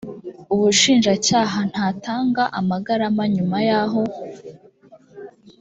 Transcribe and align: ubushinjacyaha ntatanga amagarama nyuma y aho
ubushinjacyaha 0.53 1.59
ntatanga 1.71 2.43
amagarama 2.59 3.23
nyuma 3.35 3.57
y 3.67 3.69
aho 3.81 4.01